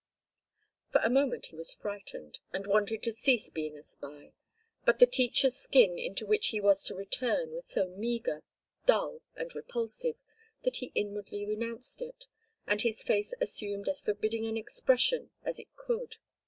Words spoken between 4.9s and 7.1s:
the teacher's skin into which he was to